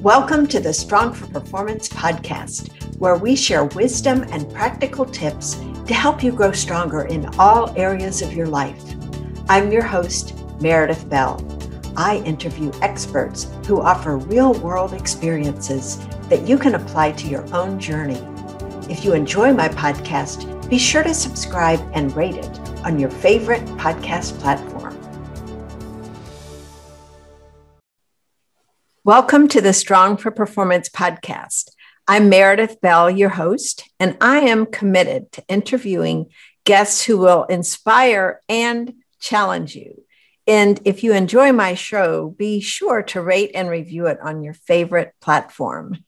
[0.00, 5.92] Welcome to the Strong for Performance podcast, where we share wisdom and practical tips to
[5.92, 8.82] help you grow stronger in all areas of your life.
[9.50, 11.44] I'm your host, Meredith Bell.
[11.98, 15.98] I interview experts who offer real world experiences
[16.30, 18.26] that you can apply to your own journey.
[18.88, 23.66] If you enjoy my podcast, be sure to subscribe and rate it on your favorite
[23.76, 24.79] podcast platform.
[29.10, 31.72] Welcome to the Strong for Performance podcast.
[32.06, 36.26] I'm Meredith Bell, your host, and I am committed to interviewing
[36.62, 40.04] guests who will inspire and challenge you.
[40.46, 44.54] And if you enjoy my show, be sure to rate and review it on your
[44.54, 46.04] favorite platform.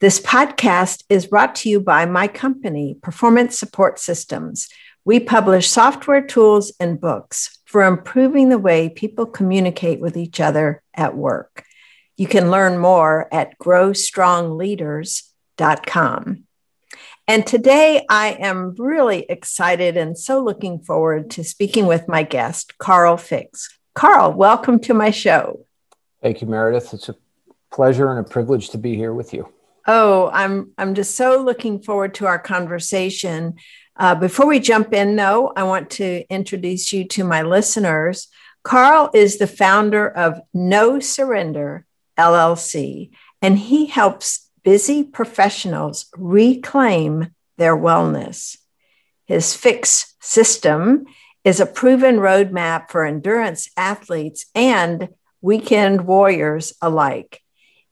[0.00, 4.70] This podcast is brought to you by my company, Performance Support Systems.
[5.04, 10.82] We publish software tools and books for improving the way people communicate with each other
[10.94, 11.64] at work.
[12.16, 16.44] You can learn more at growstrongleaders.com.
[17.26, 22.78] And today I am really excited and so looking forward to speaking with my guest,
[22.78, 23.76] Carl Fix.
[23.94, 25.66] Carl, welcome to my show.
[26.22, 26.94] Thank you, Meredith.
[26.94, 27.16] It's a
[27.72, 29.48] pleasure and a privilege to be here with you.
[29.86, 33.54] Oh, I'm I'm just so looking forward to our conversation.
[33.96, 38.28] Uh, before we jump in, though, I want to introduce you to my listeners.
[38.62, 41.86] Carl is the founder of No Surrender
[42.18, 43.10] LLC,
[43.42, 48.56] and he helps busy professionals reclaim their wellness.
[49.26, 51.04] His fix system
[51.44, 55.08] is a proven roadmap for endurance athletes and
[55.40, 57.40] weekend warriors alike.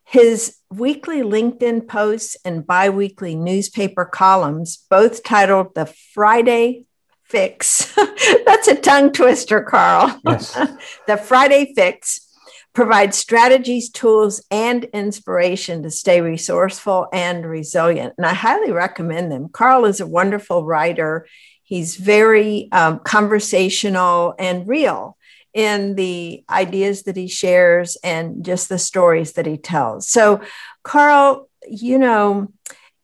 [0.05, 6.87] His weekly LinkedIn posts and biweekly newspaper columns, both titled The Friday
[7.25, 7.95] Fix.
[8.47, 10.21] That's a tongue twister, Carl.
[10.27, 10.53] Yes.
[11.07, 12.32] the Friday Fix
[12.73, 18.15] provide strategies, tools, and inspiration to stay resourceful and resilient.
[18.17, 19.49] And I highly recommend them.
[19.49, 21.27] Carl is a wonderful writer.
[21.63, 25.17] He's very um, conversational and real
[25.53, 30.09] in the ideas that he shares and just the stories that he tells.
[30.09, 30.41] So,
[30.83, 32.53] Carl, you know,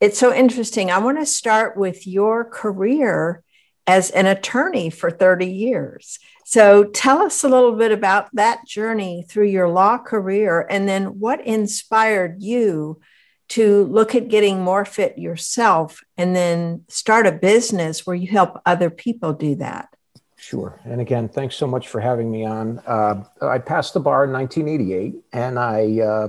[0.00, 0.90] it's so interesting.
[0.90, 3.42] I want to start with your career
[3.88, 6.18] as an attorney for 30 years.
[6.44, 11.18] So tell us a little bit about that journey through your law career and then
[11.18, 13.00] what inspired you
[13.48, 18.60] to look at getting more fit yourself and then start a business where you help
[18.66, 19.88] other people do that.
[20.36, 20.78] Sure.
[20.84, 22.80] And again, thanks so much for having me on.
[22.80, 26.28] Uh, I passed the bar in 1988 and I uh,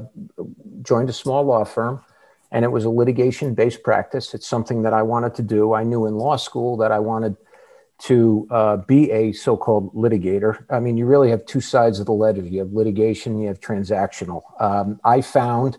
[0.81, 2.03] joined a small law firm
[2.51, 4.33] and it was a litigation based practice.
[4.33, 5.73] It's something that I wanted to do.
[5.73, 7.35] I knew in law school that I wanted
[7.99, 10.63] to uh, be a so-called litigator.
[10.69, 12.41] I mean, you really have two sides of the ledger.
[12.41, 14.43] You have litigation, you have transactional.
[14.61, 15.77] Um, I found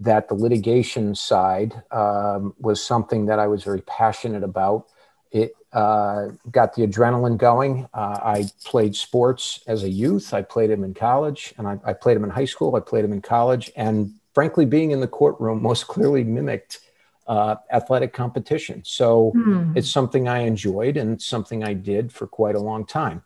[0.00, 4.86] that the litigation side um, was something that I was very passionate about.
[5.30, 7.88] It uh, got the adrenaline going.
[7.94, 10.34] Uh, I played sports as a youth.
[10.34, 12.76] I played them in college, and I, I played them in high school.
[12.76, 16.80] I played them in college, and frankly, being in the courtroom most clearly mimicked
[17.26, 18.82] uh, athletic competition.
[18.84, 19.76] So mm.
[19.76, 23.22] it's something I enjoyed and something I did for quite a long time.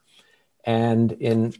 [0.64, 1.54] And in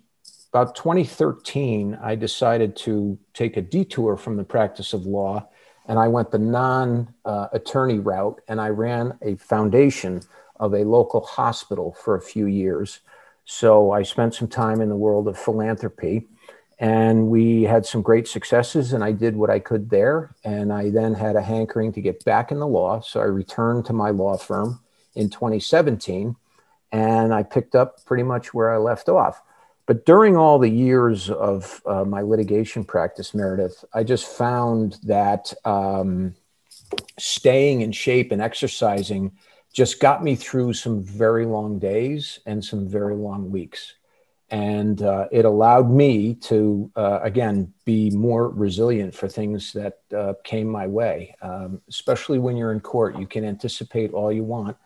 [0.53, 5.49] about 2013, I decided to take a detour from the practice of law
[5.89, 10.21] and I went the non uh, attorney route and I ran a foundation
[10.61, 13.01] of a local hospital for a few years.
[13.47, 16.27] So I spent some time in the world of philanthropy
[16.81, 20.91] and we had some great successes and i did what i could there and i
[20.91, 23.01] then had a hankering to get back in the law.
[23.01, 24.81] So i returned to my law firm
[25.15, 26.37] in 2017
[26.93, 29.43] and i picked up pretty much where i left off.
[29.87, 35.53] But during all the years of uh, my litigation practice meredith i just found that
[35.65, 36.35] um,
[37.19, 39.33] staying in shape and exercising
[39.73, 43.95] just got me through some very long days and some very long weeks
[44.51, 50.35] and uh, it allowed me to uh, again be more resilient for things that uh,
[50.45, 51.35] came my way.
[51.43, 54.77] Um, especially when you're in court you can anticipate all you want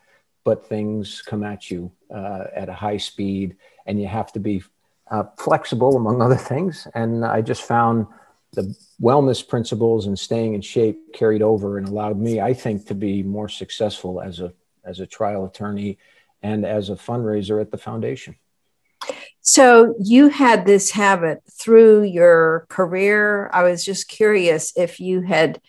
[0.45, 3.57] but things come at you uh, at a high speed
[3.87, 4.63] and you have to be
[5.11, 6.89] uh, flexible among other things.
[6.95, 8.07] And i just found
[8.53, 12.95] the wellness principles and staying in shape carried over and allowed me i think to
[12.95, 14.53] be more successful as a
[14.85, 15.99] as a trial attorney
[16.43, 18.37] and as a fundraiser at the foundation
[19.43, 23.51] so you had this habit through your career.
[23.53, 25.61] I was just curious if you had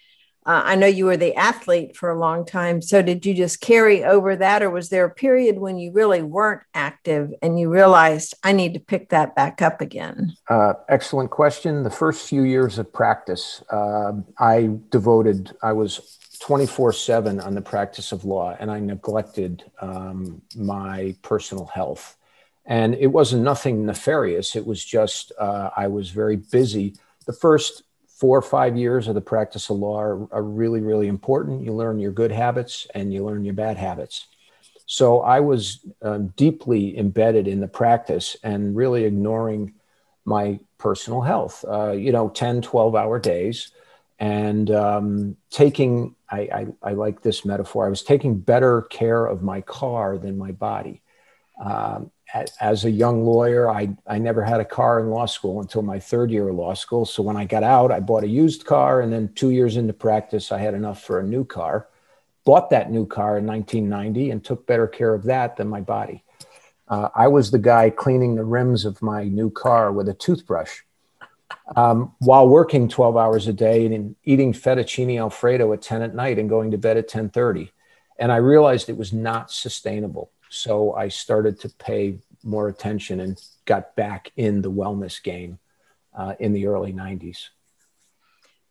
[0.46, 2.82] uh, I know you were the athlete for a long time.
[2.82, 6.22] So, did you just carry over that, or was there a period when you really
[6.22, 10.36] weren't active and you realized I need to pick that back up again?
[10.50, 11.84] Uh, excellent question.
[11.84, 17.62] The first few years of practice, uh, I devoted, I was 24 7 on the
[17.62, 22.18] practice of law, and I neglected um, my personal health.
[22.66, 24.56] And it wasn't nothing nefarious.
[24.56, 26.96] It was just uh, I was very busy.
[27.26, 31.08] The first four or five years of the practice of law are, are, really, really
[31.08, 31.62] important.
[31.62, 34.28] You learn your good habits and you learn your bad habits.
[34.86, 39.74] So I was um, deeply embedded in the practice and really ignoring
[40.24, 43.72] my personal health, uh, you know, 10, 12 hour days.
[44.20, 49.44] And um, taking, I, I, I, like this metaphor, I was taking better care of
[49.44, 51.02] my car than my body.
[51.62, 52.12] Um,
[52.60, 56.00] as a young lawyer, I, I never had a car in law school until my
[56.00, 57.06] third year of law school.
[57.06, 59.02] So when I got out, I bought a used car.
[59.02, 61.88] And then two years into practice, I had enough for a new car.
[62.44, 66.24] Bought that new car in 1990 and took better care of that than my body.
[66.88, 70.82] Uh, I was the guy cleaning the rims of my new car with a toothbrush
[71.76, 76.40] um, while working 12 hours a day and eating fettuccine alfredo at 10 at night
[76.40, 77.70] and going to bed at 10:30.
[78.20, 80.32] And I realized it was not sustainable.
[80.54, 85.58] So I started to pay more attention and got back in the wellness game
[86.16, 87.48] uh, in the early 90s.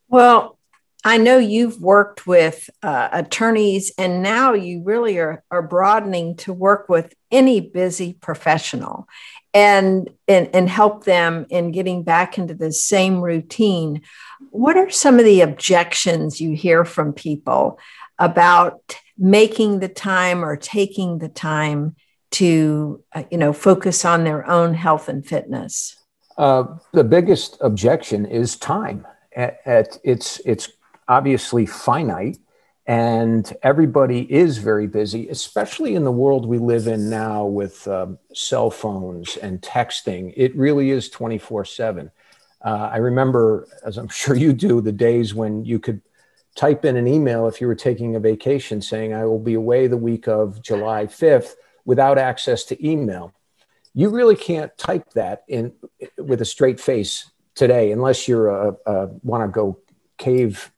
[0.09, 0.59] Well,
[1.05, 6.53] I know you've worked with uh, attorneys, and now you really are, are broadening to
[6.53, 9.09] work with any busy professional
[9.53, 14.03] and, and, and help them in getting back into the same routine.
[14.51, 17.81] What are some of the objections you hear from people
[18.21, 21.95] about making the time or taking the time
[22.33, 25.97] to uh, you know focus on their own health and fitness?
[26.37, 29.07] Uh, the biggest objection is time.
[29.35, 30.71] At, at, it's it's
[31.09, 32.39] obviously finite
[32.87, 38.19] and everybody is very busy especially in the world we live in now with um,
[38.35, 40.33] cell phones and texting.
[40.37, 42.11] It really is 24 7
[42.65, 46.03] uh, i remember as i'm sure you do the days when you could
[46.55, 49.87] type in an email if you were taking a vacation saying, I will be away
[49.87, 51.55] the week of July 5th
[51.85, 53.33] without access to email.
[53.95, 55.73] You really can't type that in
[56.17, 59.79] with a straight face today unless you're a, want to go
[60.19, 60.71] cave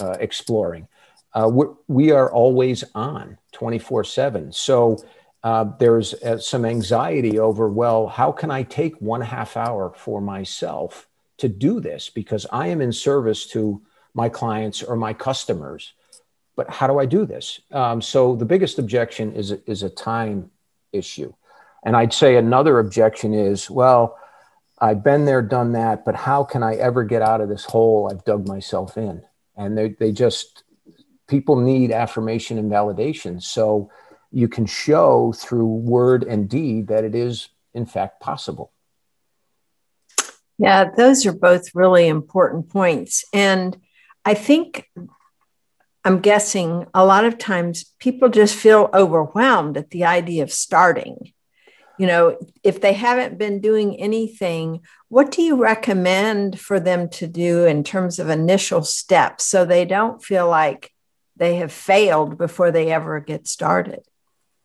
[0.00, 0.88] uh, exploring.
[1.34, 1.50] Uh,
[1.86, 4.52] we are always on 24 7.
[4.52, 4.98] So
[5.42, 10.20] uh, there's uh, some anxiety over, well, how can I take one half hour for
[10.20, 11.06] myself
[11.38, 12.10] to do this?
[12.10, 13.80] Because I am in service to
[14.22, 15.82] my clients or my customers.
[16.56, 17.46] But how do I do this?
[17.70, 20.50] Um, so the biggest objection is, is a time
[20.92, 21.32] issue.
[21.84, 24.18] And I'd say another objection is, well,
[24.80, 28.08] I've been there, done that, but how can I ever get out of this hole
[28.10, 29.22] I've dug myself in?
[29.56, 30.64] And they, they just,
[31.26, 33.40] people need affirmation and validation.
[33.40, 33.90] So
[34.32, 38.72] you can show through word and deed that it is, in fact, possible.
[40.58, 43.24] Yeah, those are both really important points.
[43.32, 43.76] And
[44.28, 44.86] I think
[46.04, 51.32] I'm guessing a lot of times people just feel overwhelmed at the idea of starting.
[51.98, 57.26] You know, if they haven't been doing anything, what do you recommend for them to
[57.26, 60.92] do in terms of initial steps so they don't feel like
[61.36, 64.00] they have failed before they ever get started?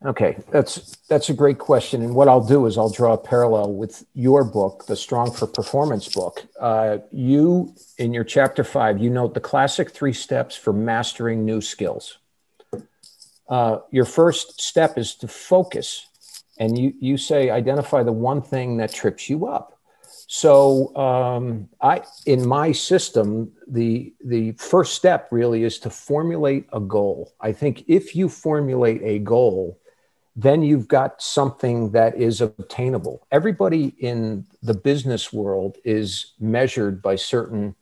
[0.04, 2.02] Okay, that's that's a great question.
[2.02, 5.46] And what I'll do is I'll draw a parallel with your book, the Strong for
[5.46, 6.44] Performance book.
[6.60, 11.62] Uh, you, in your chapter five, you note the classic three steps for mastering new
[11.62, 12.18] skills.
[13.48, 16.06] Uh, your first step is to focus,
[16.58, 19.78] and you you say identify the one thing that trips you up.
[20.26, 26.80] So um, I, in my system, the the first step really is to formulate a
[26.80, 27.32] goal.
[27.40, 29.80] I think if you formulate a goal
[30.36, 33.26] then you've got something that is obtainable.
[33.30, 37.76] Everybody in the business world is measured by certain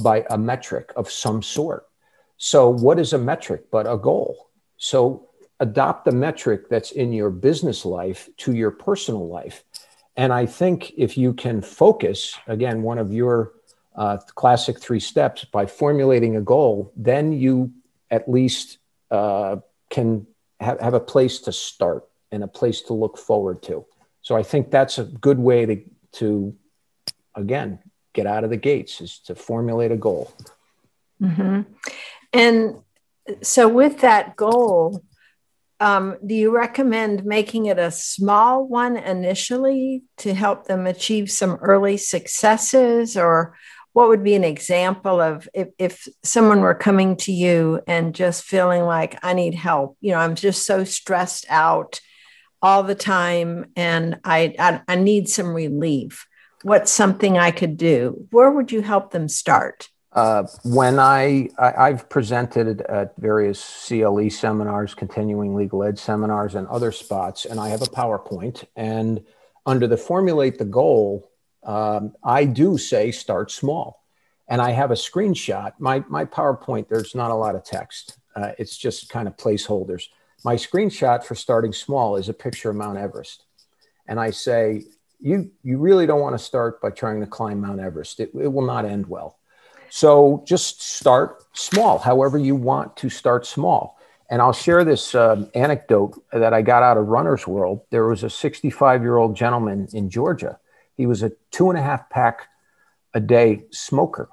[0.00, 1.86] by a metric of some sort.
[2.36, 4.50] So what is a metric but a goal?
[4.76, 5.28] So
[5.60, 9.64] adopt the metric that's in your business life to your personal life.
[10.16, 13.52] And I think if you can focus, again, one of your
[13.96, 17.72] uh, classic three steps by formulating a goal, then you
[18.10, 18.78] at least
[19.10, 19.56] uh,
[19.90, 20.26] can
[20.60, 23.84] have, have a place to start and a place to look forward to.
[24.22, 25.80] So I think that's a good way to,
[26.12, 26.54] to
[27.34, 27.78] again,
[28.12, 30.32] get out of the gates is to formulate a goal.
[31.22, 31.62] Mm-hmm.
[32.32, 32.76] And
[33.42, 35.04] so, with that goal,
[35.80, 41.54] um, do you recommend making it a small one initially to help them achieve some
[41.60, 43.54] early successes, or
[43.92, 48.44] what would be an example of if, if someone were coming to you and just
[48.44, 49.96] feeling like I need help?
[50.00, 52.00] You know, I'm just so stressed out
[52.60, 56.26] all the time and I, I, I need some relief.
[56.62, 58.26] What's something I could do?
[58.30, 59.88] Where would you help them start?
[60.12, 66.66] Uh, when I, I have presented at various CLE seminars, continuing legal ed seminars, and
[66.68, 68.64] other spots, and I have a PowerPoint.
[68.74, 69.22] And
[69.66, 71.27] under the formulate the goal,
[71.68, 74.04] um, I do say start small,
[74.48, 75.72] and I have a screenshot.
[75.78, 78.18] My my PowerPoint, there's not a lot of text.
[78.34, 80.04] Uh, it's just kind of placeholders.
[80.44, 83.44] My screenshot for starting small is a picture of Mount Everest,
[84.06, 84.84] and I say
[85.20, 88.18] you you really don't want to start by trying to climb Mount Everest.
[88.18, 89.38] It, it will not end well
[89.90, 93.98] so just start small, however you want to start small.
[94.30, 97.80] And I'll share this um, anecdote that I got out of Runner's World.
[97.90, 100.58] There was a 65 year old gentleman in Georgia.
[100.98, 102.48] He was a two and a half pack
[103.14, 104.28] a day smoker.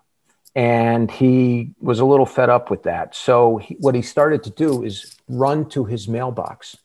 [0.53, 3.15] And he was a little fed up with that.
[3.15, 6.75] So he, what he started to do is run to his mailbox.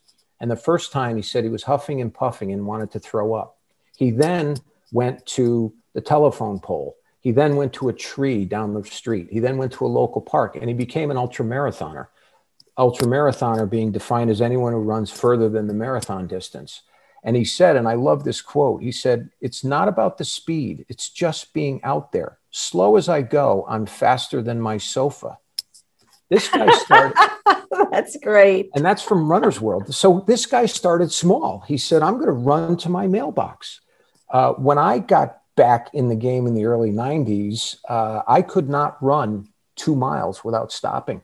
[0.40, 3.34] And the first time he said he was huffing and puffing and wanted to throw
[3.34, 3.58] up.
[3.96, 4.56] He then
[4.92, 9.28] went to the telephone pole he then went to a tree down the street.
[9.30, 12.06] He then went to a local park and he became an ultra marathoner.
[12.78, 16.80] Ultra marathoner being defined as anyone who runs further than the marathon distance.
[17.22, 20.86] And he said, and I love this quote he said, It's not about the speed,
[20.88, 22.38] it's just being out there.
[22.50, 25.38] Slow as I go, I'm faster than my sofa.
[26.28, 27.16] This guy started.
[27.90, 28.70] that's great.
[28.74, 29.92] And that's from Runner's World.
[29.94, 31.64] So this guy started small.
[31.66, 33.80] He said, I'm going to run to my mailbox.
[34.30, 38.68] Uh, when I got back in the game in the early 90s, uh, I could
[38.68, 41.22] not run two miles without stopping.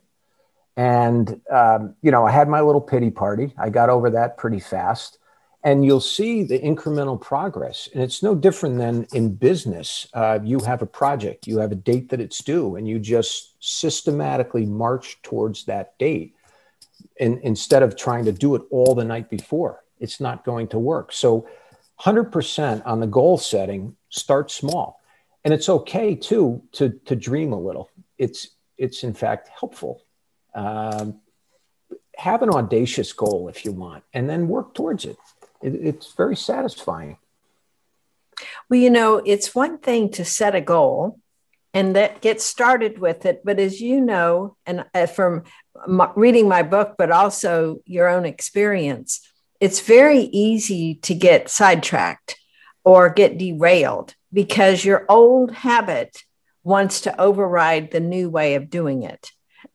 [0.76, 3.54] And, um, you know, I had my little pity party.
[3.56, 5.18] I got over that pretty fast.
[5.66, 7.88] And you'll see the incremental progress.
[7.92, 10.06] And it's no different than in business.
[10.14, 13.56] Uh, you have a project, you have a date that it's due, and you just
[13.58, 16.36] systematically march towards that date.
[17.18, 20.78] And instead of trying to do it all the night before, it's not going to
[20.78, 21.12] work.
[21.12, 21.48] So,
[22.00, 25.00] 100% on the goal setting start small
[25.44, 30.02] and it's okay too to to dream a little it's it's in fact helpful
[30.54, 31.20] um,
[32.16, 35.16] have an audacious goal if you want and then work towards it.
[35.62, 37.16] It it's very satisfying
[38.68, 41.18] well you know it's one thing to set a goal
[41.74, 45.42] and that get started with it but as you know and uh, from
[46.14, 49.20] reading my book but also your own experience
[49.60, 52.36] it's very easy to get sidetracked
[52.84, 56.16] or get derailed because your old habit
[56.62, 59.30] wants to override the new way of doing it.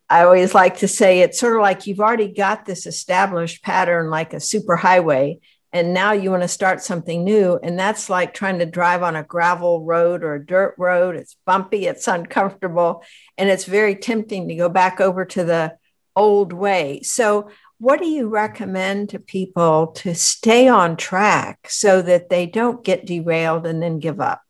[0.10, 4.10] I always like to say it's sort of like you've already got this established pattern,
[4.10, 5.40] like a superhighway,
[5.74, 7.58] and now you want to start something new.
[7.63, 11.16] And that's like trying to drive on a gravel road or a dirt road.
[11.16, 13.04] It's bumpy, it's uncomfortable,
[13.38, 15.78] and it's very tempting to go back over to the
[16.16, 17.01] old way.
[17.04, 22.84] So, what do you recommend to people to stay on track so that they don't
[22.84, 24.44] get derailed and then give up?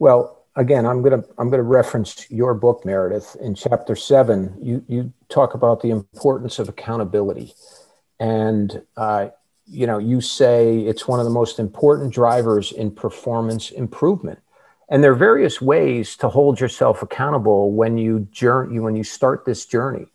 [0.00, 3.36] Well, again, I'm going to I'm going to reference your book, Meredith.
[3.40, 7.54] In chapter seven, you you talk about the importance of accountability,
[8.18, 9.28] and uh,
[9.66, 14.40] you know you say it's one of the most important drivers in performance improvement.
[14.88, 19.44] And there are various ways to hold yourself accountable when you journey when you start
[19.44, 20.06] this journey.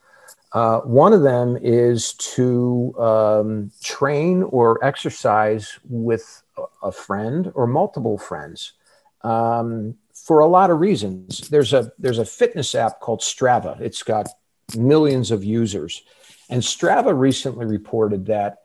[0.53, 6.43] Uh, one of them is to um, train or exercise with
[6.83, 8.73] a friend or multiple friends
[9.21, 11.49] um, for a lot of reasons.
[11.49, 13.79] There's a there's a fitness app called Strava.
[13.81, 14.27] It's got
[14.75, 16.03] millions of users,
[16.49, 18.59] and Strava recently reported that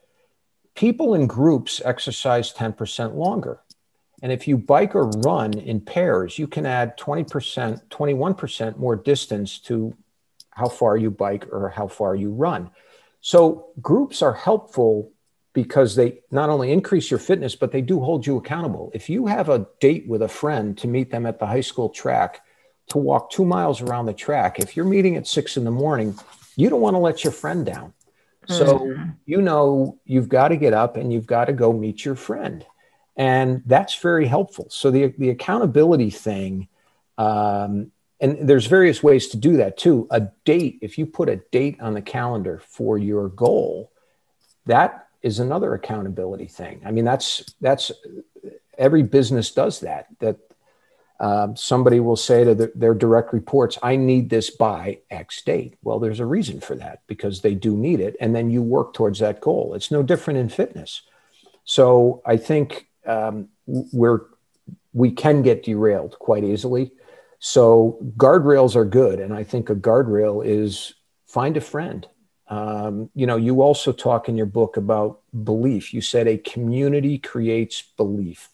[0.75, 3.61] people in groups exercise 10% longer.
[4.23, 9.59] And if you bike or run in pairs, you can add 20%, 21% more distance
[9.61, 9.97] to
[10.51, 12.71] how far you bike or how far you run.
[13.21, 15.11] So groups are helpful
[15.53, 18.91] because they not only increase your fitness, but they do hold you accountable.
[18.95, 21.89] If you have a date with a friend to meet them at the high school
[21.89, 22.43] track
[22.89, 26.17] to walk two miles around the track, if you're meeting at six in the morning,
[26.57, 27.93] you don't want to let your friend down.
[28.49, 29.11] So mm-hmm.
[29.27, 32.65] you know you've got to get up and you've got to go meet your friend.
[33.17, 34.69] And that's very helpful.
[34.71, 36.69] So the, the accountability thing
[37.19, 41.37] um, and there's various ways to do that too a date if you put a
[41.51, 43.91] date on the calendar for your goal
[44.67, 47.93] that is another accountability thing i mean that's that's
[48.79, 50.39] every business does that that
[51.23, 55.75] uh, somebody will say to the, their direct reports i need this by x date
[55.83, 58.93] well there's a reason for that because they do need it and then you work
[58.93, 61.03] towards that goal it's no different in fitness
[61.65, 64.21] so i think um, we're
[64.93, 66.93] we can get derailed quite easily
[67.45, 69.19] So guardrails are good.
[69.19, 70.95] And I think a guardrail is
[71.27, 72.07] find a friend.
[72.47, 75.93] Um, you know, you also talk in your book about belief.
[75.93, 78.49] You said a community creates belief.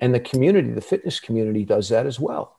[0.00, 2.56] And the community, the fitness community does that as well.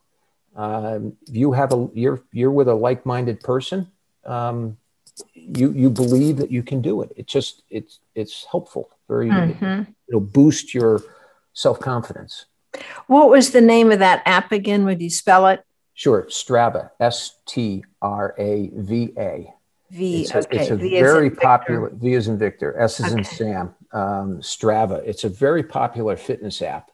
[0.55, 3.87] Um, you have a you're you're with a like-minded person.
[4.25, 4.77] Um,
[5.33, 7.11] you you believe that you can do it.
[7.15, 8.89] It's just it's it's helpful.
[9.07, 9.91] Very mm-hmm.
[10.07, 11.01] it'll boost your
[11.53, 12.45] self-confidence.
[13.07, 14.85] What was the name of that app again?
[14.85, 15.63] Would you spell it?
[15.93, 16.91] Sure, Strava.
[16.99, 19.53] S T R A V A.
[19.91, 20.21] V.
[20.21, 20.59] It's a, okay.
[20.59, 21.89] It's a v very popular.
[21.89, 22.79] V is in Victor.
[22.79, 23.17] S is okay.
[23.17, 23.75] in Sam.
[23.91, 25.01] Um, Strava.
[25.05, 26.91] It's a very popular fitness app,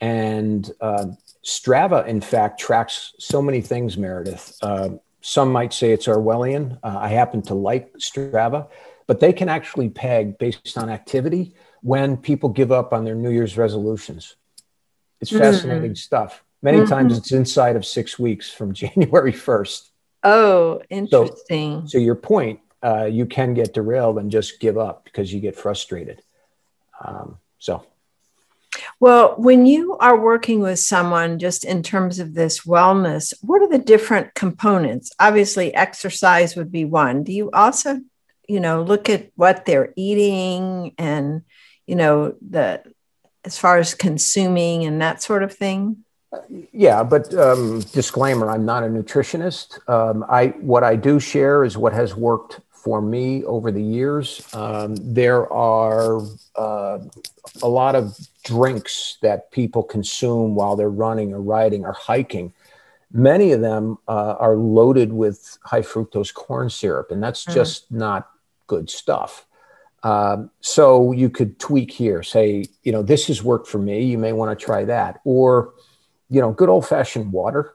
[0.00, 1.06] and uh,
[1.44, 3.96] Strava, in fact, tracks so many things.
[3.96, 4.56] Meredith.
[4.62, 4.90] Uh,
[5.20, 6.78] some might say it's Orwellian.
[6.82, 8.68] Uh, I happen to like Strava,
[9.06, 13.30] but they can actually peg based on activity when people give up on their New
[13.30, 14.36] Year's resolutions.
[15.20, 15.40] It's mm-hmm.
[15.40, 15.94] fascinating mm-hmm.
[15.94, 16.44] stuff.
[16.62, 16.88] Many mm-hmm.
[16.88, 19.88] times it's inside of six weeks from January 1st.
[20.24, 21.82] Oh, interesting.
[21.82, 25.40] So, so your point, uh, you can get derailed and just give up because you
[25.40, 26.22] get frustrated.
[27.04, 27.84] Um, so.
[29.00, 33.68] Well, when you are working with someone just in terms of this wellness, what are
[33.68, 35.12] the different components?
[35.18, 37.24] Obviously, exercise would be one.
[37.24, 38.00] Do you also,
[38.48, 41.42] you know, look at what they're eating and,
[41.86, 42.82] you know, the
[43.44, 46.04] as far as consuming and that sort of thing?
[46.72, 49.78] Yeah, but um, disclaimer: I'm not a nutritionist.
[49.88, 54.46] Um, I what I do share is what has worked for me over the years.
[54.54, 56.20] Um, there are
[56.56, 56.98] uh,
[57.62, 62.52] a lot of drinks that people consume while they're running or riding or hiking.
[63.12, 67.54] Many of them uh, are loaded with high fructose corn syrup, and that's mm-hmm.
[67.54, 68.30] just not
[68.66, 69.46] good stuff.
[70.02, 74.04] Um, so you could tweak here, say, you know, this has worked for me.
[74.04, 75.20] You may want to try that.
[75.24, 75.74] Or,
[76.30, 77.74] you know, good old fashioned water.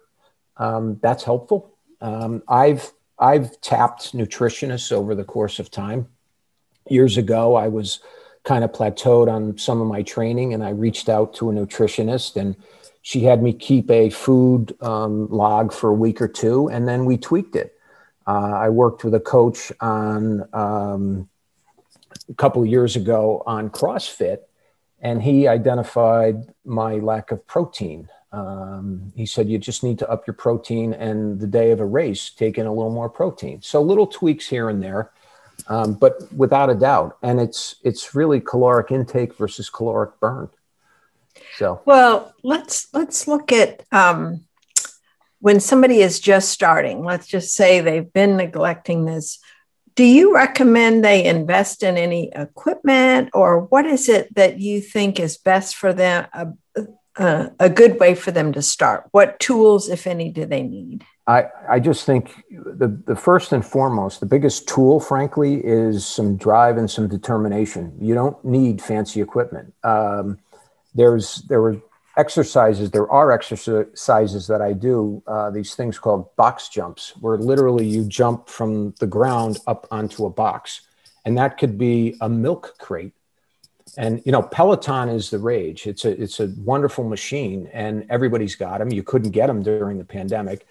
[0.57, 1.75] Um, that's helpful.
[2.00, 6.08] Um, I've I've tapped nutritionists over the course of time.
[6.89, 8.00] Years ago, I was
[8.43, 12.36] kind of plateaued on some of my training, and I reached out to a nutritionist,
[12.36, 12.55] and
[13.01, 17.05] she had me keep a food um, log for a week or two, and then
[17.05, 17.77] we tweaked it.
[18.25, 21.29] Uh, I worked with a coach on um,
[22.29, 24.40] a couple years ago on CrossFit,
[25.01, 28.09] and he identified my lack of protein.
[28.33, 31.85] Um, he said you just need to up your protein, and the day of a
[31.85, 33.61] race, take in a little more protein.
[33.61, 35.11] So little tweaks here and there,
[35.67, 40.50] um, but without a doubt, and it's it's really caloric intake versus caloric burn.
[41.57, 44.41] So well, let's let's look at um,
[45.39, 47.05] when somebody is just starting.
[47.05, 49.39] Let's just say they've been neglecting this
[49.96, 55.19] do you recommend they invest in any equipment or what is it that you think
[55.19, 56.48] is best for them a,
[57.18, 61.46] a, good way for them to start what tools if any do they need i,
[61.70, 66.78] I just think the, the first and foremost the biggest tool frankly is some drive
[66.78, 70.40] and some determination you don't need fancy equipment um,
[70.96, 71.82] there's there were
[72.18, 77.86] exercises, there are exercises that I do, uh, these things called box jumps, where literally
[77.86, 80.82] you jump from the ground up onto a box.
[81.26, 83.14] And that could be a milk crate.
[83.98, 85.88] And you know, Peloton is the rage.
[85.88, 88.92] It's a it's a wonderful machine, and everybody's got them.
[88.92, 90.66] You couldn't get them during the pandemic.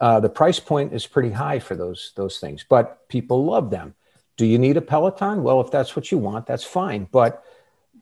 [0.00, 3.94] Uh, the price point is pretty high for those those things, but people love them.
[4.36, 5.42] Do you need a Peloton?
[5.42, 7.06] Well, if that's what you want, that's fine.
[7.10, 7.44] But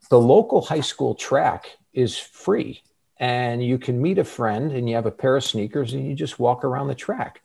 [0.08, 2.82] the local high school track is free
[3.18, 6.14] and you can meet a friend and you have a pair of sneakers and you
[6.14, 7.42] just walk around the track.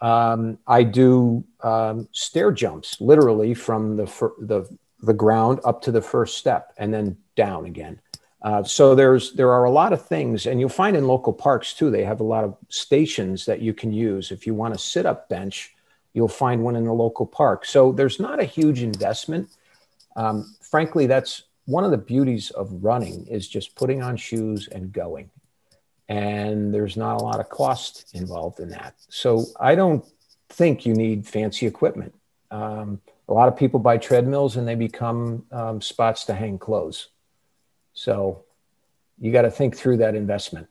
[0.00, 4.06] Um, I do um, stair jumps, literally from the,
[4.40, 4.66] the
[5.02, 8.00] the ground up to the first step and then down again.
[8.42, 11.74] Uh, so there's there are a lot of things, and you'll find in local parks
[11.74, 11.90] too.
[11.90, 15.06] They have a lot of stations that you can use if you want a sit
[15.06, 15.74] up bench.
[16.12, 17.64] You'll find one in the local park.
[17.64, 19.48] So there's not a huge investment.
[20.16, 24.92] Um, frankly, that's one of the beauties of running is just putting on shoes and
[24.92, 25.30] going.
[26.08, 28.94] And there's not a lot of cost involved in that.
[29.08, 30.04] So I don't
[30.50, 32.14] think you need fancy equipment.
[32.50, 37.08] Um, a lot of people buy treadmills and they become um, spots to hang clothes.
[37.92, 38.44] So
[39.18, 40.68] you got to think through that investment.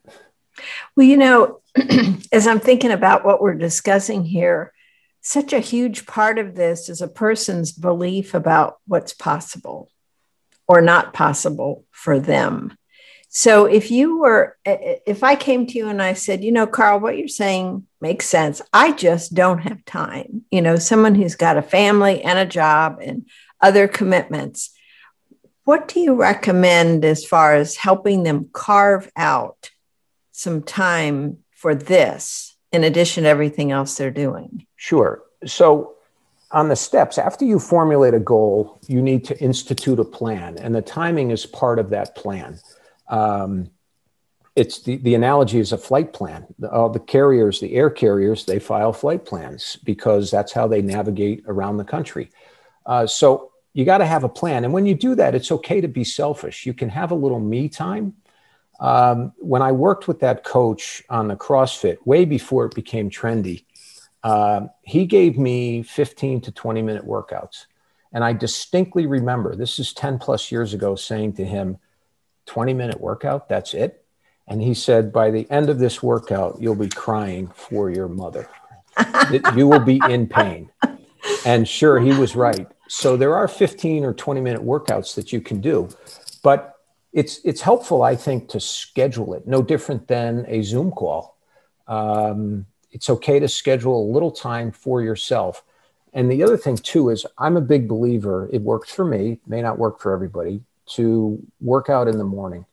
[0.95, 1.61] Well, you know,
[2.31, 4.73] as I'm thinking about what we're discussing here,
[5.21, 9.89] such a huge part of this is a person's belief about what's possible
[10.67, 12.75] or not possible for them.
[13.33, 16.99] So if you were, if I came to you and I said, you know, Carl,
[16.99, 18.61] what you're saying makes sense.
[18.73, 20.43] I just don't have time.
[20.51, 23.25] You know, someone who's got a family and a job and
[23.61, 24.71] other commitments.
[25.63, 29.71] What do you recommend as far as helping them carve out
[30.33, 34.65] some time for this in addition to everything else they're doing?
[34.75, 35.23] Sure.
[35.45, 35.95] So,
[36.51, 40.75] on the steps, after you formulate a goal, you need to institute a plan, and
[40.75, 42.59] the timing is part of that plan.
[43.11, 43.69] Um,
[44.55, 46.47] it's the, the analogy is a flight plan.
[46.71, 51.43] All the carriers, the air carriers, they file flight plans because that's how they navigate
[51.47, 52.31] around the country.
[52.85, 54.65] Uh, so you got to have a plan.
[54.65, 56.65] And when you do that, it's okay to be selfish.
[56.65, 58.15] You can have a little me time.
[58.79, 63.65] Um, when I worked with that coach on the CrossFit, way before it became trendy,
[64.23, 67.67] uh, he gave me 15 to 20 minute workouts.
[68.11, 71.77] And I distinctly remember this is 10 plus years ago saying to him,
[72.45, 74.03] 20 minute workout, that's it.
[74.47, 78.49] And he said, by the end of this workout, you'll be crying for your mother.
[79.55, 80.69] you will be in pain.
[81.45, 82.67] And sure, he was right.
[82.87, 85.89] So there are 15 or 20 minute workouts that you can do,
[86.43, 86.75] but
[87.13, 89.47] it's it's helpful, I think, to schedule it.
[89.47, 91.37] No different than a Zoom call.
[91.87, 95.63] Um, it's okay to schedule a little time for yourself.
[96.13, 98.49] And the other thing too is I'm a big believer.
[98.51, 100.61] It works for me, may not work for everybody,
[100.95, 102.65] to work out in the morning,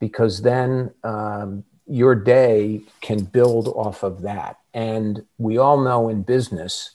[0.00, 4.56] because then um, your day can build off of that.
[4.72, 6.90] And we all know in business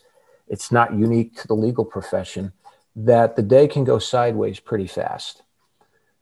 [0.48, 2.54] it's not unique to the legal profession,
[2.96, 5.44] that the day can go sideways pretty fast.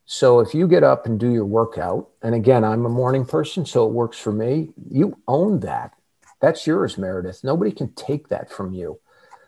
[0.05, 3.65] So if you get up and do your workout, and again, I'm a morning person,
[3.65, 5.93] so it works for me, you own that.
[6.39, 7.43] That's yours, Meredith.
[7.43, 8.99] Nobody can take that from you.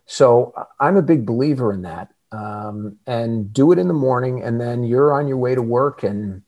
[0.06, 2.12] So I'm a big believer in that.
[2.32, 6.04] Um, and do it in the morning, and then you're on your way to work,
[6.04, 6.44] and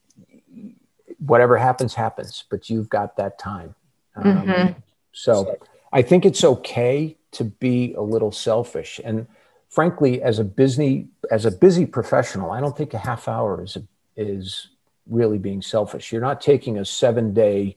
[1.18, 3.74] whatever happens, happens, but you've got that time.
[4.16, 4.72] Um, mm-hmm.
[5.12, 5.56] So
[5.92, 9.00] I think it's okay to be a little selfish.
[9.04, 9.26] And
[9.68, 13.76] frankly, as a busy as a busy professional, I don't think a half hour is
[13.76, 13.82] a,
[14.16, 14.68] is
[15.06, 16.12] really being selfish.
[16.12, 17.76] You're not taking a seven day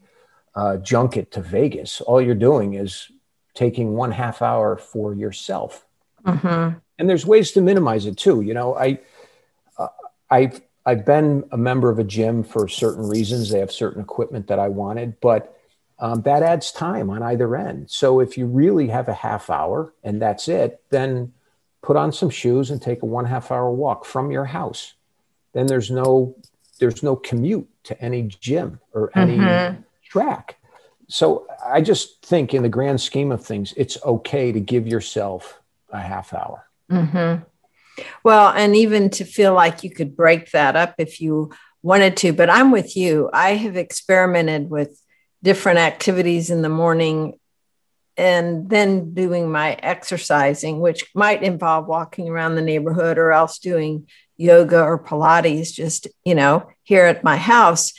[0.56, 2.02] uh, junket to Vegas.
[2.02, 3.12] All you're doing is
[3.54, 5.86] taking one half hour for yourself.
[6.26, 6.78] Mm-hmm.
[6.98, 8.42] And there's ways to minimize it too.
[8.42, 9.00] You know, I
[9.78, 9.88] uh,
[10.30, 13.50] I've I've been a member of a gym for certain reasons.
[13.50, 15.58] They have certain equipment that I wanted, but
[16.00, 17.90] um, that adds time on either end.
[17.90, 21.34] So if you really have a half hour and that's it, then
[21.82, 24.94] put on some shoes and take a one half hour walk from your house.
[25.54, 26.36] Then there's no
[26.80, 29.82] there's no commute to any gym or any mm-hmm.
[30.04, 30.58] track.
[31.08, 35.62] So I just think in the grand scheme of things, it's okay to give yourself
[35.90, 36.66] a half hour.
[36.92, 37.44] Mm-hmm.
[38.24, 42.34] Well, and even to feel like you could break that up if you wanted to.
[42.34, 43.30] But I'm with you.
[43.32, 45.00] I have experimented with
[45.44, 47.40] different activities in the morning
[48.18, 54.08] and then doing my exercising, which might involve walking around the neighborhood or else doing
[54.38, 57.94] yoga or Pilates, just, you know, here at my house.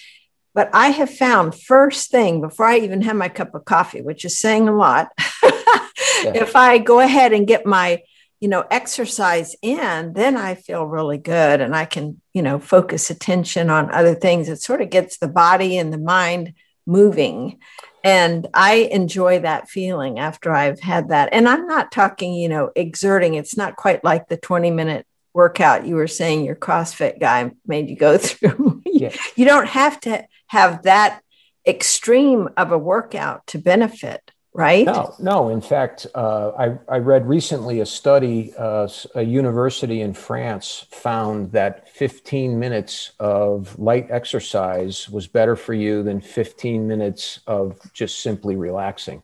[0.55, 4.25] But I have found first thing before I even have my cup of coffee, which
[4.25, 5.11] is saying a lot,
[5.43, 6.33] yeah.
[6.35, 8.03] if I go ahead and get my,
[8.41, 13.11] you know, exercise in, then I feel really good and I can, you know, focus
[13.11, 14.49] attention on other things.
[14.49, 16.55] It sort of gets the body and the mind
[16.87, 17.59] moving.
[18.05, 21.31] And i enjoy that feeling after i've had that.
[21.33, 23.35] And i'm not talking you know exerting.
[23.35, 27.91] It's not quite like the 20 minute workout you were saying your crossfit guy made
[27.91, 28.83] you go through.
[28.87, 29.15] Yeah.
[29.35, 31.21] you don't have to have that
[31.67, 34.26] extreme of a workout to benefit
[34.57, 34.87] right?
[34.87, 35.49] No, no.
[35.51, 41.53] In fact, uh, I, I read recently a study, uh, a university in France found
[41.53, 48.21] that 15 minutes of light exercise was better for you than 15 minutes of just
[48.21, 49.23] simply relaxing.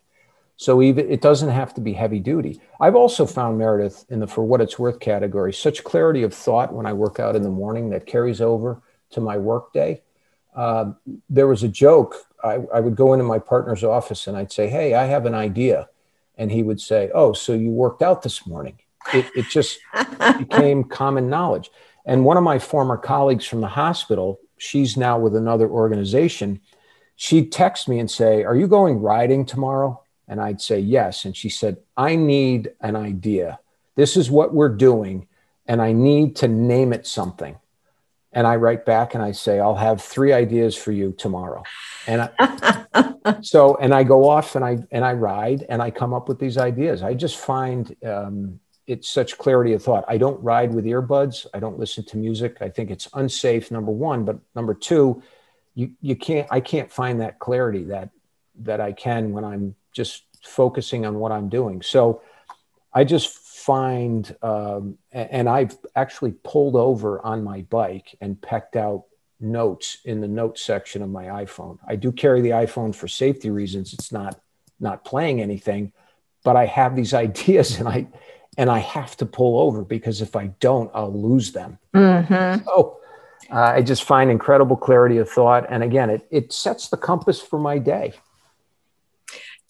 [0.57, 2.61] So even it doesn't have to be heavy duty.
[2.81, 6.73] I've also found Meredith in the for what it's worth category such clarity of thought
[6.73, 10.03] when I work out in the morning that carries over to my work day.
[10.55, 10.93] Uh,
[11.31, 14.69] there was a joke I, I would go into my partner's office and I'd say,
[14.69, 15.89] Hey, I have an idea.
[16.37, 18.79] And he would say, Oh, so you worked out this morning.
[19.13, 19.79] It, it just
[20.39, 21.71] became common knowledge.
[22.05, 26.61] And one of my former colleagues from the hospital, she's now with another organization,
[27.17, 30.03] she'd text me and say, Are you going riding tomorrow?
[30.27, 31.25] And I'd say, Yes.
[31.25, 33.61] And she said, I need an idea.
[33.95, 35.29] This is what we're doing,
[35.67, 37.57] and I need to name it something
[38.33, 41.63] and I write back and I say, I'll have three ideas for you tomorrow.
[42.07, 46.15] And I, so, and I go off and I, and I ride and I come
[46.15, 47.03] up with these ideas.
[47.03, 50.05] I just find um, it's such clarity of thought.
[50.09, 51.47] I don't ride with earbuds.
[51.55, 52.59] I don't listen to music.
[52.61, 55.23] I think it's unsafe, number one, but number two,
[55.75, 58.11] you, you can't, I can't find that clarity that,
[58.61, 61.83] that I can when I'm just focusing on what I'm doing.
[61.83, 62.23] So
[62.93, 69.05] I just find, um, and I've actually pulled over on my bike and pecked out
[69.41, 71.79] notes in the notes section of my iPhone.
[71.87, 73.93] I do carry the iPhone for safety reasons.
[73.93, 74.41] It's not
[74.81, 75.93] not playing anything,
[76.43, 78.09] but I have these ideas and I
[78.59, 81.79] and I have to pull over because if I don't, I'll lose them.
[81.95, 82.65] Mm-hmm.
[82.67, 82.99] So
[83.51, 87.41] uh, I just find incredible clarity of thought, and again, it it sets the compass
[87.41, 88.15] for my day.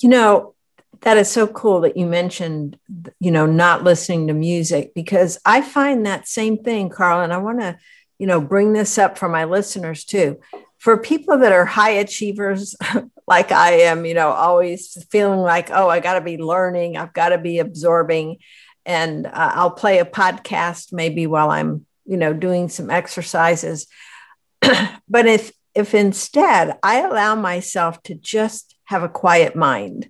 [0.01, 0.55] You know,
[1.01, 2.79] that is so cool that you mentioned,
[3.19, 7.39] you know, not listening to music because I find that same thing, Carl, and I
[7.39, 7.77] want to,
[8.19, 10.39] you know, bring this up for my listeners too.
[10.79, 12.77] For people that are high achievers
[13.27, 17.13] like I am, you know, always feeling like, oh, I got to be learning, I've
[17.13, 18.39] got to be absorbing,
[18.85, 23.87] and uh, I'll play a podcast maybe while I'm, you know, doing some exercises.
[24.61, 30.09] but if if instead I allow myself to just have a quiet mind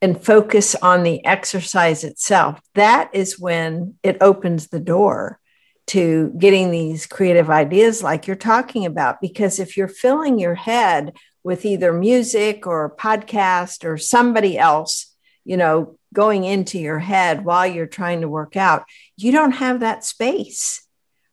[0.00, 5.38] and focus on the exercise itself, that is when it opens the door
[5.88, 9.20] to getting these creative ideas like you're talking about.
[9.20, 15.56] Because if you're filling your head with either music or podcast or somebody else, you
[15.56, 18.84] know, going into your head while you're trying to work out,
[19.16, 20.86] you don't have that space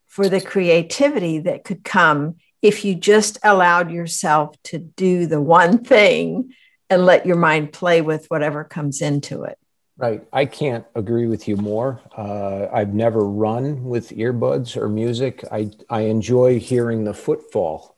[0.07, 5.83] for the creativity that could come if you just allowed yourself to do the one
[5.83, 6.53] thing
[6.89, 9.57] and let your mind play with whatever comes into it.
[9.97, 10.25] Right.
[10.33, 12.01] I can't agree with you more.
[12.17, 15.43] Uh, I've never run with earbuds or music.
[15.51, 17.95] I, I enjoy hearing the footfall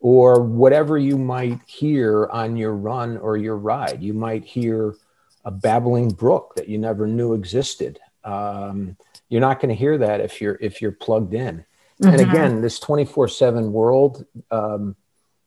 [0.00, 4.02] or whatever you might hear on your run or your ride.
[4.02, 4.94] You might hear
[5.44, 8.00] a babbling brook that you never knew existed.
[8.24, 8.96] Um,
[9.28, 11.64] you're not going to hear that if you're if you're plugged in.
[12.02, 12.08] Mm-hmm.
[12.08, 14.24] And again, this 24/7 world.
[14.50, 14.96] Um,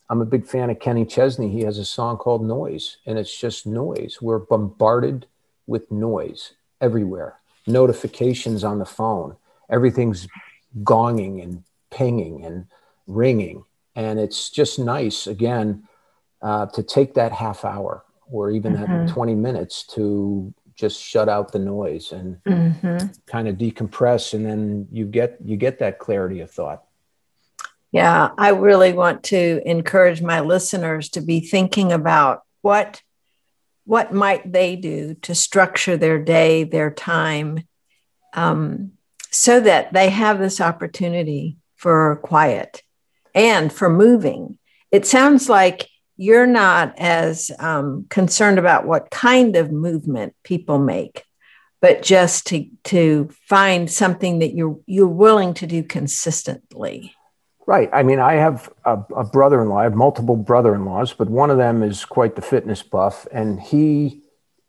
[0.09, 1.49] I'm a big fan of Kenny Chesney.
[1.49, 4.19] He has a song called Noise, and it's just noise.
[4.21, 5.27] We're bombarded
[5.65, 7.39] with noise everywhere.
[7.65, 9.35] Notifications on the phone.
[9.69, 10.27] Everything's
[10.83, 12.67] gonging and pinging and
[13.05, 13.65] ringing.
[13.95, 15.87] And it's just nice, again,
[16.41, 19.05] uh, to take that half hour or even mm-hmm.
[19.07, 23.07] that 20 minutes to just shut out the noise and mm-hmm.
[23.25, 26.83] kind of decompress and then you get you get that clarity of thought
[27.97, 33.01] yeah i really want to encourage my listeners to be thinking about what
[33.85, 37.59] what might they do to structure their day their time
[38.33, 38.91] um,
[39.31, 42.81] so that they have this opportunity for quiet
[43.33, 44.57] and for moving
[44.91, 51.23] it sounds like you're not as um, concerned about what kind of movement people make,
[51.79, 57.13] but just to to find something that you're you're willing to do consistently.
[57.67, 57.89] Right.
[57.91, 59.77] I mean, I have a, a brother-in-law.
[59.77, 64.21] I have multiple brother-in-laws, but one of them is quite the fitness buff, and he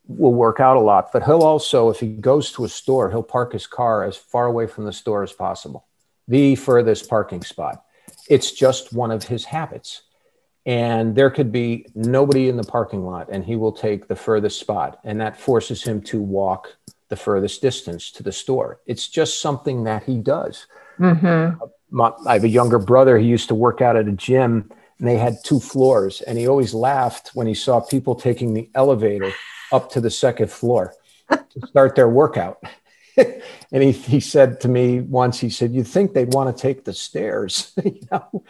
[0.09, 1.13] will work out a lot.
[1.13, 4.47] But he'll also, if he goes to a store, he'll park his car as far
[4.47, 5.87] away from the store as possible,
[6.27, 7.85] the furthest parking spot.
[8.29, 10.03] It's just one of his habits
[10.69, 14.61] and there could be nobody in the parking lot and he will take the furthest
[14.61, 16.77] spot and that forces him to walk
[17.09, 20.67] the furthest distance to the store it's just something that he does
[20.99, 21.57] mm-hmm.
[21.91, 25.09] My, i have a younger brother he used to work out at a gym and
[25.09, 29.33] they had two floors and he always laughed when he saw people taking the elevator
[29.73, 30.95] up to the second floor
[31.31, 32.63] to start their workout
[33.17, 36.85] and he, he said to me once he said you'd think they'd want to take
[36.85, 38.45] the stairs you know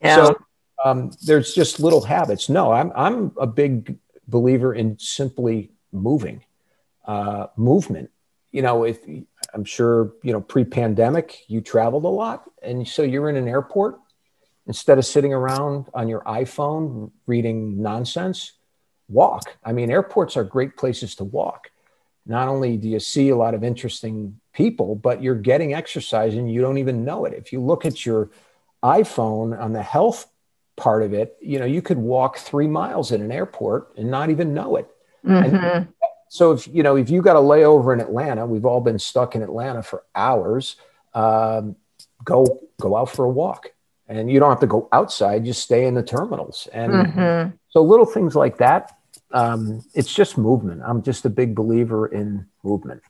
[0.00, 0.26] yeah.
[0.26, 0.36] so
[0.84, 2.48] um, there's just little habits.
[2.48, 6.44] No, I'm I'm a big believer in simply moving,
[7.04, 8.10] uh, movement.
[8.56, 8.98] You know, if
[9.52, 13.98] I'm sure you know pre-pandemic you traveled a lot, and so you're in an airport
[14.66, 18.52] instead of sitting around on your iPhone reading nonsense.
[19.08, 19.54] Walk.
[19.62, 21.70] I mean, airports are great places to walk.
[22.24, 26.50] Not only do you see a lot of interesting people, but you're getting exercise and
[26.50, 27.34] you don't even know it.
[27.34, 28.30] If you look at your
[28.82, 30.26] iPhone on the health
[30.76, 34.30] part of it, you know, you could walk three miles in an airport and not
[34.30, 34.88] even know it.
[35.24, 35.90] Mm-hmm.
[36.28, 39.34] So if you know if you got a layover in Atlanta, we've all been stuck
[39.34, 40.76] in Atlanta for hours.
[41.14, 41.76] Um,
[42.24, 43.72] go go out for a walk,
[44.08, 45.44] and you don't have to go outside.
[45.44, 47.56] Just stay in the terminals, and mm-hmm.
[47.68, 48.92] so little things like that.
[49.32, 50.82] Um, it's just movement.
[50.84, 53.02] I'm just a big believer in movement.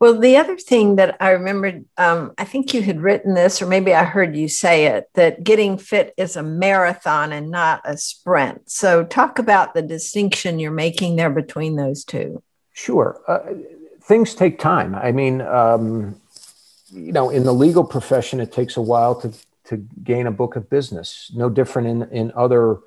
[0.00, 3.66] Well, the other thing that I remembered, um, I think you had written this, or
[3.66, 7.96] maybe I heard you say it, that getting fit is a marathon and not a
[7.96, 8.70] sprint.
[8.70, 12.42] So, talk about the distinction you're making there between those two.
[12.72, 13.20] Sure.
[13.28, 13.54] Uh,
[14.02, 14.94] things take time.
[14.94, 16.20] I mean, um,
[16.92, 19.32] you know, in the legal profession, it takes a while to,
[19.64, 21.30] to gain a book of business.
[21.34, 22.78] No different in, in other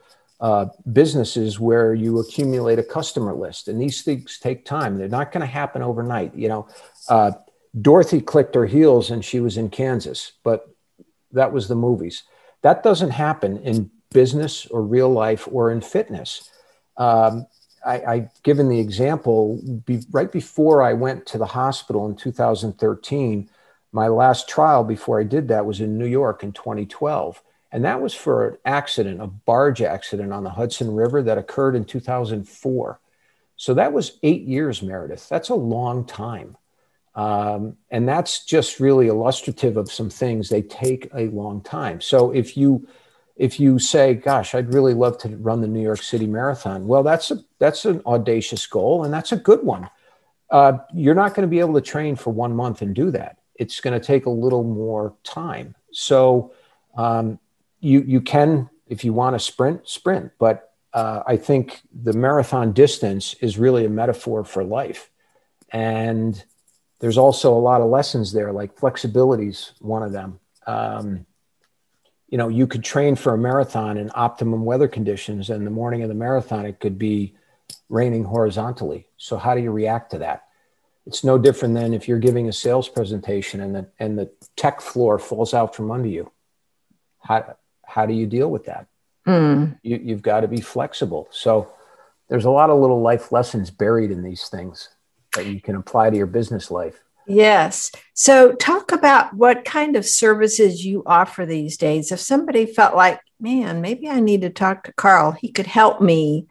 [0.41, 5.31] uh, businesses where you accumulate a customer list and these things take time they're not
[5.31, 6.67] going to happen overnight you know
[7.09, 7.31] uh,
[7.81, 10.67] dorothy clicked her heels and she was in kansas but
[11.31, 12.23] that was the movies
[12.61, 16.49] That doesn't happen in business or real life or in fitness.
[16.97, 17.45] Um,
[17.85, 23.49] I, I given the example be, right before I went to the hospital in 2013.
[23.91, 27.41] My last trial before I did that was in New York in 2012.
[27.75, 31.75] And that was for an accident, a barge accident on the Hudson River that occurred
[31.75, 33.01] in 2004.
[33.57, 35.27] So that was eight years, Meredith.
[35.27, 36.55] That's a long time.
[37.15, 40.47] Um, and that's just really illustrative of some things.
[40.47, 41.99] They take a long time.
[41.99, 42.87] So if you
[43.35, 47.03] if you say, "Gosh, I'd really love to run the New York City Marathon," well,
[47.03, 49.89] that's a that's an audacious goal, and that's a good one.
[50.49, 53.39] Uh, you're not going to be able to train for one month and do that.
[53.55, 55.75] It's going to take a little more time.
[55.91, 56.53] So
[56.95, 57.39] um,
[57.79, 60.31] you you can, if you want to sprint, sprint.
[60.39, 65.09] But uh, I think the marathon distance is really a metaphor for life,
[65.71, 66.43] and
[66.99, 70.39] there's also a lot of lessons there, like flexibility is one of them.
[70.65, 71.25] Um,
[72.27, 76.01] you know, you could train for a marathon in optimum weather conditions, and the morning
[76.01, 77.35] of the marathon, it could be
[77.89, 79.07] raining horizontally.
[79.17, 80.43] So, how do you react to that?
[81.05, 84.81] It's no different than if you're giving a sales presentation and the, and the tech
[84.81, 86.31] floor falls out from under you.
[87.19, 87.55] How,
[87.87, 88.87] how do you deal with that?
[89.27, 89.79] Mm.
[89.83, 91.27] You, you've got to be flexible.
[91.31, 91.71] So,
[92.27, 94.89] there's a lot of little life lessons buried in these things
[95.35, 97.03] that you can apply to your business life.
[97.27, 97.91] Yes.
[98.13, 102.11] So, talk about what kind of services you offer these days.
[102.11, 106.01] If somebody felt like, man, maybe I need to talk to Carl, he could help
[106.01, 106.47] me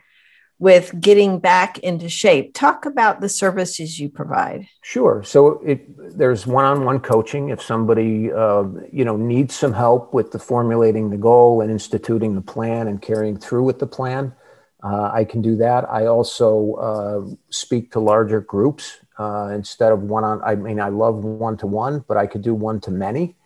[0.65, 2.55] with getting back into shape.
[2.55, 4.67] Talk about the services you provide.
[4.83, 5.23] Sure.
[5.23, 5.81] So, it,
[6.19, 7.51] there's one-on-one coaching.
[7.51, 12.35] If somebody, uh, you know, needs some help with the formulating the goal and instituting
[12.35, 14.33] the plan and carrying through with the plan,
[14.83, 15.83] uh, I can do that.
[15.91, 16.51] I also
[16.89, 20.43] uh, speak to larger groups uh, instead of one on.
[20.43, 23.37] I mean, I love one to one, but I could do one to many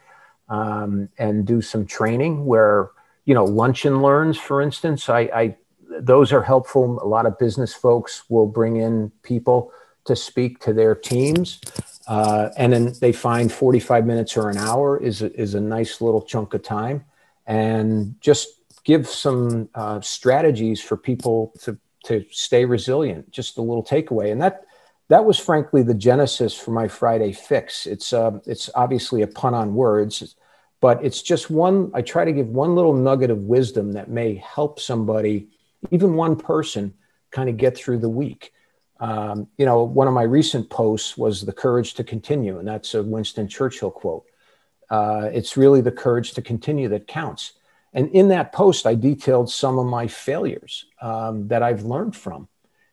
[0.49, 2.91] um, and do some training where
[3.25, 5.09] you know lunch and learns, for instance.
[5.09, 5.57] I, I
[5.89, 7.01] those are helpful.
[7.03, 9.73] A lot of business folks will bring in people
[10.05, 11.61] to speak to their teams.
[12.07, 16.01] Uh, and then they find 45 minutes or an hour is a, is a nice
[16.01, 17.05] little chunk of time
[17.47, 18.49] and just
[18.85, 23.31] give some uh, strategies for people to to stay resilient.
[23.31, 24.65] Just a little takeaway, and that
[25.09, 27.87] that was frankly the genesis for my Friday fix.
[27.87, 30.37] It's uh, it's obviously a pun on words,
[30.81, 31.91] but it's just one.
[31.95, 35.49] I try to give one little nugget of wisdom that may help somebody,
[35.91, 36.95] even one person,
[37.31, 38.53] kind of get through the week.
[39.01, 42.95] Um, you know, one of my recent posts was the courage to continue, and that's
[42.95, 44.25] a Winston Churchill quote.
[44.91, 47.53] Uh, it's really the courage to continue that counts.
[47.93, 52.49] And in that post, I detailed some of my failures um, that I've learned from.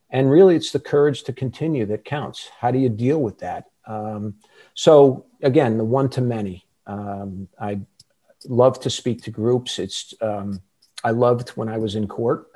[0.09, 2.49] And really, it's the courage to continue that counts.
[2.59, 3.65] How do you deal with that?
[3.87, 4.35] Um,
[4.73, 6.65] so, again, the one to many.
[6.87, 7.81] Um, I
[8.47, 9.79] love to speak to groups.
[9.79, 10.61] It's um,
[11.03, 12.47] I loved when I was in court,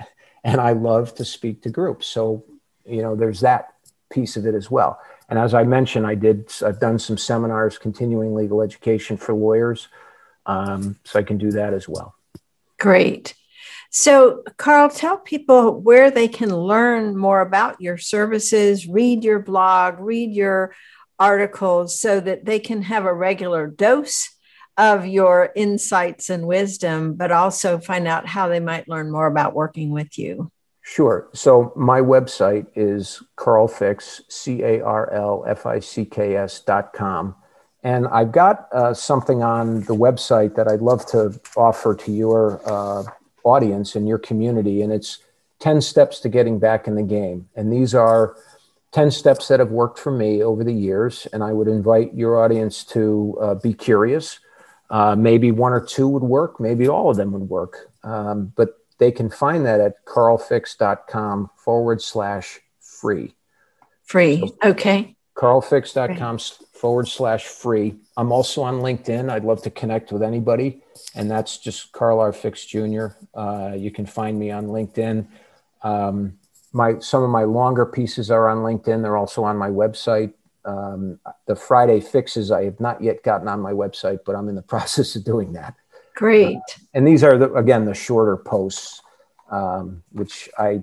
[0.44, 2.08] and I love to speak to groups.
[2.08, 2.44] So,
[2.86, 3.74] you know, there's that
[4.12, 5.00] piece of it as well.
[5.30, 6.52] And as I mentioned, I did.
[6.66, 9.88] I've done some seminars, continuing legal education for lawyers,
[10.46, 12.16] um, so I can do that as well.
[12.80, 13.36] Great.
[13.92, 20.00] So, Carl, tell people where they can learn more about your services, read your blog,
[20.00, 20.76] read your
[21.18, 24.30] articles so that they can have a regular dose
[24.80, 29.54] of your insights and wisdom, but also find out how they might learn more about
[29.54, 30.50] working with you.
[30.82, 31.28] Sure.
[31.34, 36.94] So my website is carlficks, C A R L F I C K S dot
[36.94, 37.36] com.
[37.84, 42.62] And I've got uh, something on the website that I'd love to offer to your
[42.66, 43.04] uh,
[43.44, 44.82] audience and your community.
[44.82, 45.20] And it's
[45.60, 47.50] 10 steps to getting back in the game.
[47.56, 48.36] And these are
[48.94, 51.28] 10 steps that have worked for me over the years.
[51.32, 54.40] And I would invite your audience to uh, be curious.
[54.90, 57.92] Uh, maybe one or two would work, maybe all of them would work.
[58.04, 63.36] Um, but they can find that at carlficks.com forward slash free.
[64.04, 64.40] Free.
[64.40, 65.16] So okay.
[65.36, 66.40] Carlficks.com
[66.74, 67.96] forward slash free.
[68.18, 69.30] I'm also on LinkedIn.
[69.30, 70.82] I'd love to connect with anybody,
[71.16, 72.34] and that's just Carl R.
[72.34, 73.08] Ficks Jr.
[73.34, 75.28] Uh, you can find me on LinkedIn.
[75.84, 76.40] Um,
[76.74, 79.02] my some of my longer pieces are on LinkedIn.
[79.02, 80.34] They're also on my website.
[80.66, 84.56] Um, the Friday fixes I have not yet gotten on my website, but I'm in
[84.56, 85.76] the process of doing that.
[86.16, 86.58] Great.
[86.58, 89.02] Uh, and these are the, again the shorter posts,
[89.50, 90.82] um, which I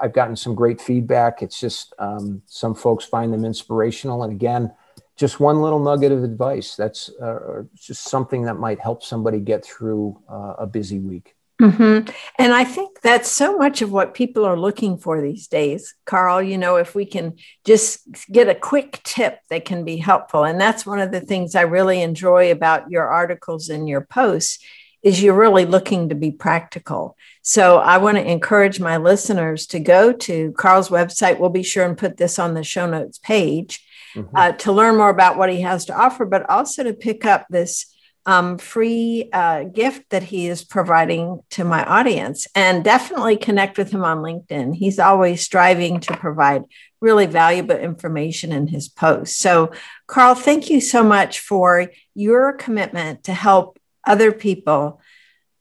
[0.00, 1.42] I've gotten some great feedback.
[1.42, 4.72] It's just um, some folks find them inspirational, and again,
[5.16, 6.76] just one little nugget of advice.
[6.76, 11.34] That's uh, just something that might help somebody get through uh, a busy week.
[11.60, 12.08] Mm-hmm.
[12.38, 16.40] And I think that's so much of what people are looking for these days, Carl.
[16.40, 17.34] You know, if we can
[17.64, 20.44] just get a quick tip that can be helpful.
[20.44, 24.64] And that's one of the things I really enjoy about your articles and your posts
[25.02, 27.16] is you're really looking to be practical.
[27.42, 31.38] So I want to encourage my listeners to go to Carl's website.
[31.38, 33.84] We'll be sure and put this on the show notes page
[34.14, 34.36] mm-hmm.
[34.36, 37.46] uh, to learn more about what he has to offer, but also to pick up
[37.48, 37.94] this
[38.28, 42.46] um, free uh, gift that he is providing to my audience.
[42.54, 44.74] And definitely connect with him on LinkedIn.
[44.74, 46.64] He's always striving to provide
[47.00, 49.38] really valuable information in his posts.
[49.38, 49.72] So,
[50.06, 55.00] Carl, thank you so much for your commitment to help other people,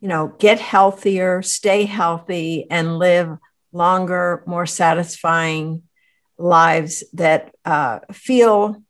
[0.02, 3.38] you know, get healthier, stay healthy, and live
[3.72, 5.84] longer, more satisfying
[6.38, 8.84] lives that uh, feel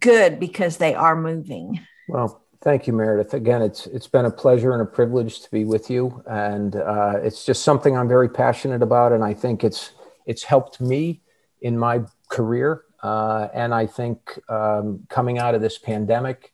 [0.00, 1.78] good because they are moving.
[2.08, 3.34] Well, thank you, Meredith.
[3.34, 7.14] Again, it's it's been a pleasure and a privilege to be with you, and uh,
[7.22, 9.92] it's just something I'm very passionate about, and I think it's
[10.26, 11.22] it's helped me
[11.60, 12.84] in my career.
[13.02, 16.52] Uh, and I think um, coming out of this pandemic,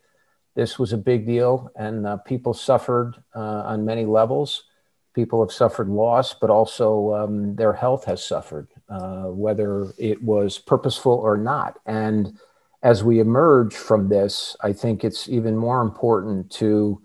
[0.54, 4.64] this was a big deal, and uh, people suffered uh, on many levels.
[5.12, 10.58] People have suffered loss, but also um, their health has suffered, uh, whether it was
[10.58, 11.78] purposeful or not.
[11.86, 12.38] And
[12.86, 17.02] as we emerge from this, I think it's even more important to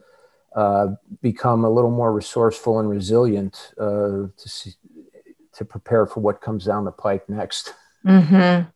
[0.56, 0.90] uh,
[1.24, 4.74] become a little more resourceful and resilient uh, to see,
[5.54, 7.74] to prepare for what comes down the pike next.
[8.06, 8.70] Mm-hmm.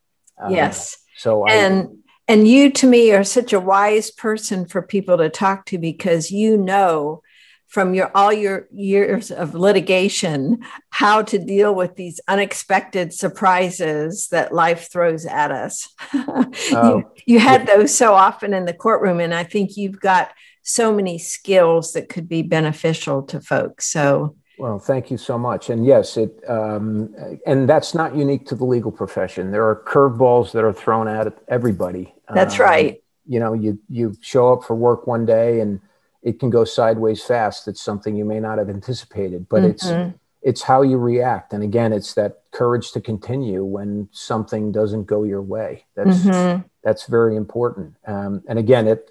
[0.43, 0.97] Uh, yes.
[1.16, 1.88] So and
[2.28, 5.78] I, and you to me are such a wise person for people to talk to
[5.78, 7.22] because you know
[7.68, 10.59] from your all your years of litigation
[10.89, 15.88] how to deal with these unexpected surprises that life throws at us.
[16.72, 16.97] Oh.
[16.97, 20.32] you, you had those so often in the courtroom and I think you've got
[20.63, 23.88] so many skills that could be beneficial to folks.
[23.88, 25.70] So well, thank you so much.
[25.70, 27.13] And yes, it um,
[27.45, 29.51] and that's not unique to the legal profession.
[29.51, 32.13] There are curveballs that are thrown at everybody.
[32.34, 33.03] That's um, right.
[33.28, 35.82] You know, you you show up for work one day and
[36.26, 37.69] it can go sideways fast.
[37.69, 39.71] It's something you may not have anticipated, but mm-hmm.
[39.71, 41.53] it's it's how you react.
[41.53, 45.86] And again, it's that courage to continue when something doesn't go your way.
[45.95, 46.61] That's mm-hmm.
[46.84, 47.95] that's very important.
[48.05, 49.09] Um, and again, it.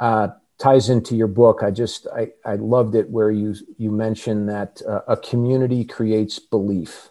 [0.00, 0.28] Uh,
[0.60, 1.62] ties into your book.
[1.62, 6.38] I just I, I loved it where you you mentioned that uh, a community creates
[6.38, 7.10] belief,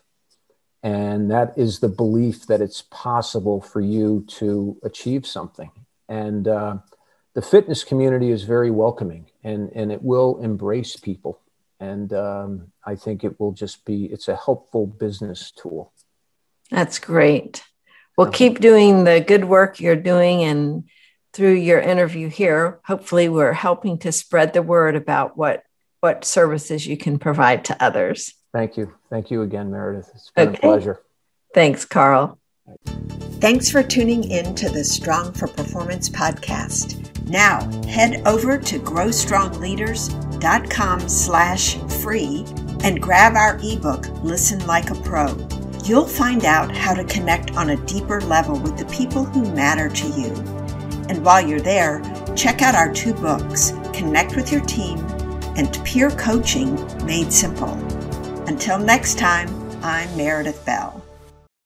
[0.83, 5.71] and that is the belief that it's possible for you to achieve something.
[6.07, 6.77] And uh,
[7.39, 11.39] the fitness community is very welcoming, and and it will embrace people.
[11.79, 15.93] And um, I think it will just be it's a helpful business tool.
[16.69, 17.63] That's great.
[18.17, 20.83] Well, keep doing the good work you're doing and
[21.31, 25.63] through your interview here, hopefully we're helping to spread the word about what
[26.01, 28.33] what services you can provide to others.
[28.51, 28.93] Thank you.
[29.09, 30.11] Thank you again, Meredith.
[30.13, 30.57] It's been okay.
[30.57, 31.01] a pleasure.
[31.53, 32.37] Thanks, Carl.
[33.39, 37.08] Thanks for tuning in to the Strong for Performance podcast.
[37.29, 42.45] Now, head over to growstrongleaders.com slash free
[42.83, 45.37] and grab our ebook, Listen Like a Pro.
[45.85, 49.89] You'll find out how to connect on a deeper level with the people who matter
[49.89, 50.33] to you
[51.09, 52.01] and while you're there,
[52.35, 54.99] check out our two books, Connect with Your Team
[55.57, 56.75] and Peer Coaching
[57.05, 57.73] Made Simple.
[58.47, 59.49] Until next time,
[59.83, 60.98] I'm Meredith Bell.